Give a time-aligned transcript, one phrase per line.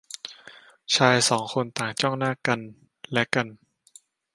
[0.95, 2.59] ชายสองคนต่างจ้องหน้าซึ่งกัน
[3.11, 3.47] และกัน